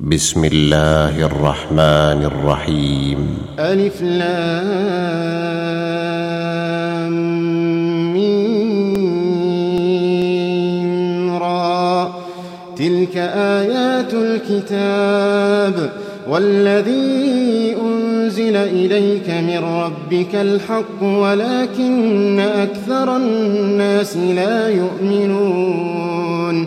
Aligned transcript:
بسم 0.00 0.44
الله 0.44 1.26
الرحمن 1.26 2.24
الرحيم. 2.24 3.38
ألف 3.58 4.02
لام 4.02 4.28
را. 11.42 12.14
تلك 12.76 13.16
آيات 13.16 14.14
الكتاب 14.14 15.90
والذي 16.30 17.76
أنزل 17.82 18.56
إليك 18.56 19.30
من 19.30 19.58
ربك 19.58 20.34
الحق 20.34 21.02
ولكن 21.02 22.40
أكثر 22.40 23.16
الناس 23.16 24.16
لا 24.16 24.68
يؤمنون. 24.68 26.66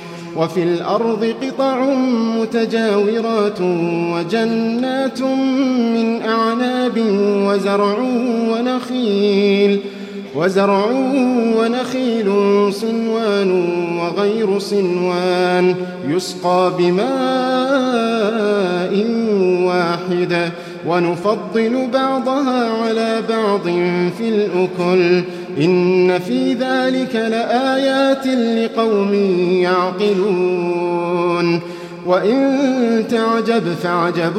وفي 0.35 0.63
الأرض 0.63 1.33
قطع 1.41 1.85
متجاورات 2.39 3.61
وجنات 4.13 5.21
من 5.21 6.21
أعناب 6.21 6.97
وزرع 7.47 7.97
ونخيل 8.51 9.79
وزرع 10.35 10.85
ونخيل 11.57 12.29
صنوان 12.73 13.51
وغير 13.99 14.59
صنوان 14.59 15.75
يسقى 16.07 16.71
بماء 16.79 17.11
واحد. 19.67 20.51
ونفضل 20.87 21.87
بعضها 21.93 22.69
على 22.83 23.21
بعض 23.29 23.63
في 24.17 24.29
الأكل. 24.29 25.23
إن 25.57 26.19
في 26.19 26.53
ذلك 26.53 27.15
لآيات 27.15 28.27
لقوم 28.27 29.13
يعقلون. 29.61 31.59
وإن 32.05 32.57
تعجب 33.09 33.63
فعجب 33.83 34.33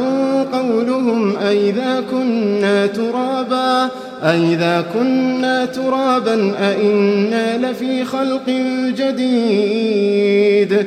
قولهم 0.53 1.37
أئذا 1.37 2.05
كنا 2.11 2.87
ترابا. 2.87 3.89
أئذا 4.23 4.85
كنا 4.95 5.65
ترابا 5.65 6.55
أئنا 6.61 7.71
لفي 7.71 8.05
خلق 8.05 8.49
جديد. 8.97 10.87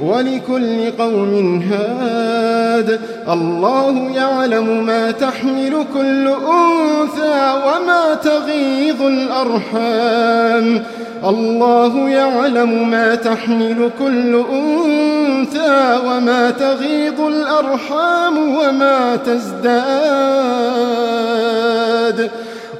ولكل 0.00 0.90
قوم 0.98 1.62
هاد. 1.72 3.00
الله 3.28 4.10
يعلم 4.16 4.86
ما 4.86 5.10
تحمل 5.10 5.84
كل 5.94 6.28
أنثى 6.28 7.54
وما 7.66 8.14
تغيظ 8.14 9.02
الأرحام. 9.02 10.82
الله 11.24 12.08
يعلم 12.08 12.90
ما 12.90 13.14
تحمل 13.14 13.90
كل 13.98 14.44
أنثى 14.52 15.98
وما 16.06 16.50
تغيض 16.50 17.20
الأرحام 17.20 18.38
وما 18.38 19.16
تزداد. 19.16 19.74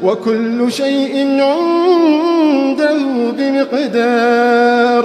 وكل 0.03 0.73
شيء 0.73 1.43
عنده 1.43 2.99
بمقدار. 3.39 5.05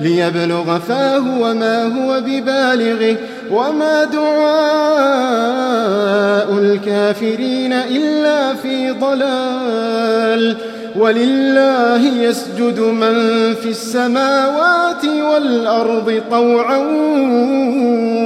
ليبلغ 0.00 0.78
فاه 0.78 1.40
وما 1.40 1.82
هو 1.84 2.20
ببالغه 2.20 3.16
وما 3.50 4.04
دعاء 4.04 4.30
الكافرين 6.58 7.72
إلا 7.72 8.54
في 8.54 8.90
ضلال. 8.90 10.56
ولله 10.96 12.22
يسجد 12.22 12.80
من 12.80 13.14
في 13.54 13.68
السماوات 13.68 15.04
والأرض 15.04 16.22
طوعا 16.30 16.78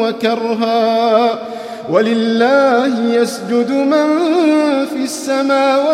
وكرها. 0.00 1.38
ولله 1.90 3.14
يسجد 3.14 3.70
من 3.70 4.06
في 4.86 5.04
السماوات 5.04 5.93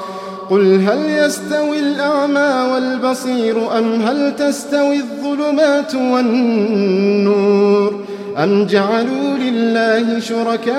قل 0.51 0.81
هل 0.81 1.09
يستوي 1.09 1.79
الأعمى 1.79 2.71
والبصير 2.73 3.77
أم 3.77 4.01
هل 4.01 4.35
تستوي 4.35 4.95
الظلمات 4.95 5.95
والنور 5.95 7.99
أم 8.37 8.65
جعلوا 8.65 9.37
لله 9.37 10.19
شركاء 10.19 10.75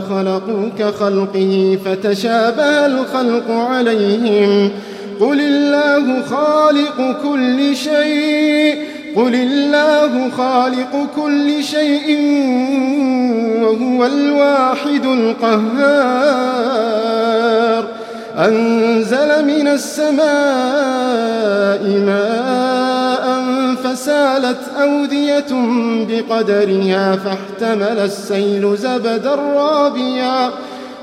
خلقوا 0.00 0.68
كخلقه 0.78 1.78
فتشابه 1.84 2.86
الخلق 2.86 3.50
عليهم 3.50 4.70
قل 5.20 5.40
الله 5.40 6.22
خالق 6.22 7.22
كل 7.22 7.76
شيء 7.76 8.95
قل 9.16 9.34
الله 9.34 10.30
خالق 10.30 11.08
كل 11.16 11.64
شيء 11.64 12.18
وهو 13.62 14.06
الواحد 14.06 15.04
القهار 15.04 16.66
أنزل 18.38 19.44
من 19.44 19.68
السماء 19.68 20.26
ماء 22.06 23.26
فسالت 23.84 24.58
أودية 24.80 25.46
بقدرها 26.08 27.16
فاحتمل 27.16 27.98
السيل 27.98 28.76
زبدا 28.76 29.34
رابيا 29.34 30.50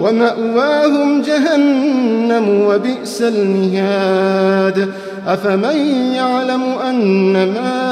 ومأواهم 0.00 1.22
جهنم 1.22 2.48
وبئس 2.48 3.22
المهاد. 3.22 4.88
أفمن 5.26 5.76
يعلم 6.14 6.62
أن 6.62 7.32
ما 7.32 7.87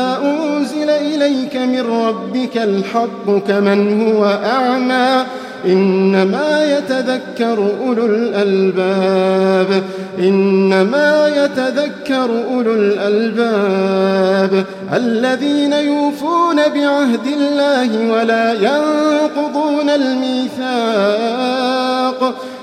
إليك 1.01 1.57
من 1.57 1.81
ربك 1.81 2.57
الحق 2.57 3.39
كمن 3.49 4.03
هو 4.03 4.25
أعمى 4.45 5.25
إنما 5.67 6.79
يتذكر 6.79 7.71
أولو 7.87 8.07
الألباب 8.07 9.83
إنما 10.19 11.29
يتذكر 11.29 12.45
أولو 12.51 12.75
الألباب 12.75 14.65
الذين 14.93 15.73
يوفون 15.73 16.57
بعهد 16.57 17.27
الله 17.27 18.13
ولا 18.13 18.53
ينقضون 18.53 19.91
الميثاق 19.91 21.47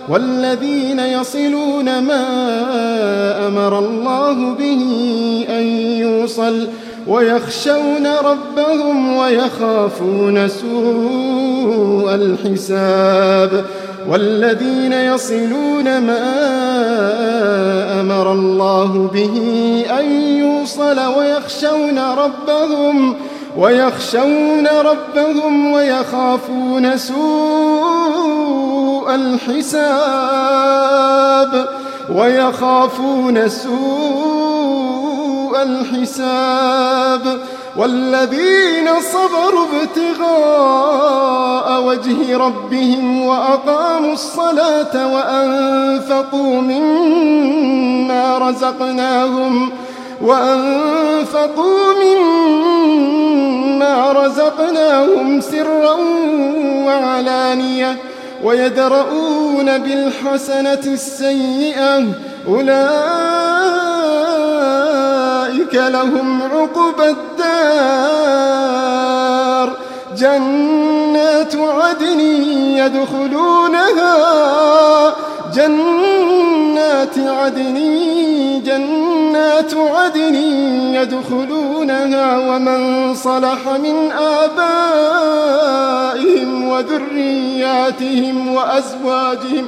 والذين 0.09 0.99
يصلون 0.99 1.99
ما 1.99 2.23
أمر 3.47 3.79
الله 3.79 4.53
به 4.53 4.83
أن 5.49 5.63
يوصل 5.77 6.67
ويخشون 7.07 8.07
ربهم 8.07 9.17
ويخافون 9.17 10.47
سوء 10.47 12.15
الحساب 12.15 13.65
والذين 14.09 14.93
يصلون 14.93 15.97
ما 15.99 16.41
أمر 18.01 18.33
الله 18.33 19.09
به 19.13 19.37
أن 19.99 20.11
يوصل 20.21 20.99
ويخشون 20.99 21.99
ربهم 21.99 23.15
ويخشون 23.57 24.67
ربهم 24.67 25.71
ويخافون 25.71 26.97
سوء 26.97 27.23
الحساب 29.15 30.23
ويخافون 32.15 33.49
سوء 33.49 35.22
الحساب 35.55 37.39
والذين 37.77 38.89
صبروا 39.13 39.65
ابتغاء 39.81 41.83
وجه 41.83 42.37
ربهم 42.37 43.25
وأقاموا 43.25 44.13
الصلاة 44.13 45.13
وأنفقوا 45.13 46.61
مما 46.61 48.37
رزقناهم 48.37 49.71
وأنفقوا 50.21 51.93
مما 52.03 54.11
رزقناهم 54.11 55.41
سرا 55.41 55.97
وعلانية 56.85 57.97
ويدرؤون 58.43 59.77
بالحسنة 59.77 60.83
السيئة 60.93 62.03
أولئك 62.47 63.62
لهم 65.73 66.41
عقبى 66.41 67.09
الدار. 67.09 68.53
جنات 70.17 71.55
عدن 71.55 72.19
يدخلونها. 72.79 74.15
جنات 75.55 77.17
عدن 77.17 77.77
جنات 78.65 79.73
عدن 79.73 80.35
يدخلونها. 80.95 82.37
ومن 82.37 83.15
صلح 83.15 83.67
من 83.67 84.11
آبائهم 84.11 84.63
وذرياتهم 86.69 88.53
وأزواجهم 88.53 89.67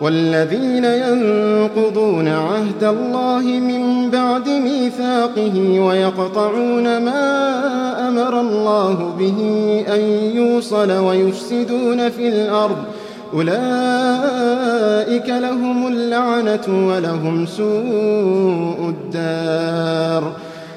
والذين 0.00 0.84
ينقضون 0.84 2.28
عهد 2.28 2.84
الله 2.84 3.40
من 3.40 4.10
بعد 4.10 4.48
ميثاقه 4.48 5.80
ويقطعون 5.80 7.04
ما 7.04 8.08
أمر 8.08 8.40
الله 8.40 9.14
به 9.18 9.38
أن 9.94 10.00
يوصل 10.36 10.90
ويفسدون 10.92 12.10
في 12.10 12.28
الأرض. 12.28 12.78
أولئك 13.34 15.28
لهم 15.28 15.86
اللعنة 15.86 16.88
ولهم 16.88 17.46
سوء 17.46 18.94
الدار. 18.94 20.32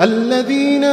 الذين 0.00 0.84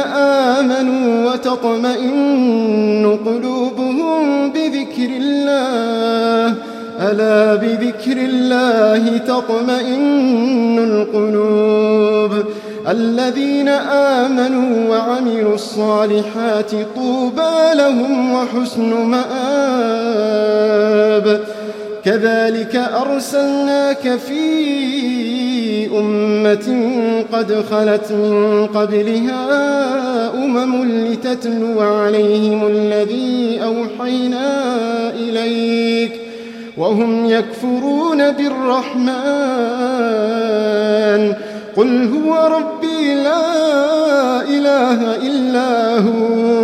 آمنوا 0.52 1.32
وتطمئن 1.32 3.18
قلوبهم 3.26 4.50
بذكر 4.50 5.10
الله. 5.20 6.54
ألا 7.00 7.54
بذكر 7.54 8.16
الله 8.16 9.18
تطمئن 9.18 10.78
القلوب. 10.78 12.44
الذين 12.88 13.68
آمنوا 13.68 14.88
وعملوا 14.90 15.54
الصالحات 15.54 16.70
طوبى 16.96 17.74
لهم 17.74 18.32
وحسن 18.32 18.94
مآب. 18.94 20.44
كذلك 22.04 22.76
أرسلناك 22.76 24.18
في 24.28 25.33
أمة 25.98 26.68
قد 27.32 27.64
خلت 27.70 28.12
من 28.12 28.66
قبلها 28.66 29.44
أمم 30.34 30.84
لتتلو 30.84 31.80
عليهم 31.80 32.66
الذي 32.66 33.60
أوحينا 33.64 34.46
إليك 35.10 36.12
وهم 36.76 37.26
يكفرون 37.26 38.30
بالرحمن. 38.30 39.14
قل 41.76 42.08
هو 42.08 42.56
ربي 42.56 43.14
لا 43.14 44.42
إله 44.42 45.16
إلا 45.16 45.98
هو. 45.98 46.63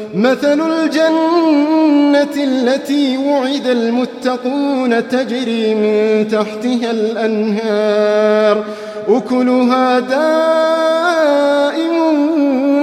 مثل 0.13 0.61
الجنة 0.71 2.43
التي 2.43 3.17
وعد 3.17 3.67
المتقون 3.67 5.07
تجري 5.07 5.75
من 5.75 6.27
تحتها 6.27 6.91
الأنهار. 6.91 8.63
أكلها 9.07 9.99
دائم 9.99 10.21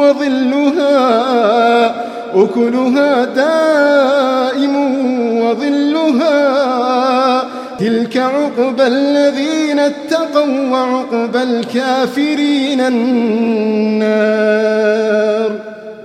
وظلها 0.01 0.89
أكلها 2.35 3.25
دائم 3.25 4.77
وظلها. 5.41 6.39
تلك 7.79 8.17
عقبى 8.17 8.87
الذين 8.87 9.79
اتقوا 9.79 10.71
وعقبى 10.71 11.43
الكافرين 11.43 12.81
النار. 12.81 13.99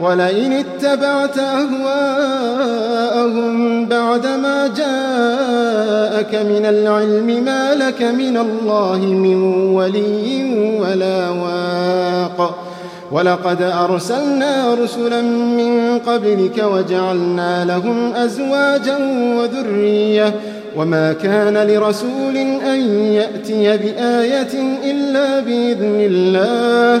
ولئن 0.00 0.52
اتبعت 0.52 1.38
أهواءهم 1.38 2.14
بعدما 3.86 4.66
جاءك 4.66 6.34
من 6.34 6.66
العلم 6.66 7.44
ما 7.44 7.74
لك 7.74 8.02
من 8.02 8.36
الله 8.36 8.98
من 8.98 9.42
ولي 9.74 10.54
ولا 10.80 11.30
واق. 11.30 12.58
ولقد 13.12 13.62
أرسلنا 13.62 14.74
رسلا 14.74 15.22
من 15.22 15.98
قبلك 15.98 16.64
وجعلنا 16.72 17.64
لهم 17.64 18.12
أزواجا 18.14 18.96
وذرية. 19.38 20.34
وما 20.76 21.12
كان 21.12 21.68
لرسول 21.68 22.36
أن 22.66 22.80
يأتي 23.12 23.76
بآية 23.76 24.80
إلا 24.84 25.40
بإذن 25.40 26.00
الله. 26.00 27.00